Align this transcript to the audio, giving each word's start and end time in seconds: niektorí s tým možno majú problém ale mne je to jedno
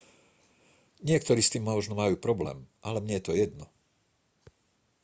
niektorí 1.09 1.41
s 1.45 1.53
tým 1.53 1.61
možno 1.71 1.93
majú 2.01 2.15
problém 2.27 2.59
ale 2.87 2.99
mne 3.05 3.15
je 3.21 3.25
to 3.29 3.37
jedno 3.41 3.65